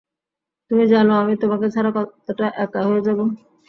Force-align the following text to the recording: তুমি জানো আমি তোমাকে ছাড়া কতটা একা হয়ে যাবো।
তুমি 0.71 0.83
জানো 0.93 1.11
আমি 1.21 1.33
তোমাকে 1.41 1.67
ছাড়া 1.73 1.89
কতটা 1.97 2.45
একা 2.63 2.79
হয়ে 2.87 3.01
যাবো। 3.07 3.23